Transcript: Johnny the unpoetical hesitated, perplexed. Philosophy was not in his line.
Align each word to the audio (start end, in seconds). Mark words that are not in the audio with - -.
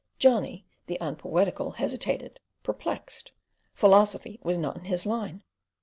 Johnny 0.17 0.65
the 0.87 0.97
unpoetical 0.99 1.73
hesitated, 1.75 2.39
perplexed. 2.63 3.33
Philosophy 3.75 4.39
was 4.41 4.57
not 4.57 4.75
in 4.75 4.85
his 4.85 5.05
line. 5.05 5.43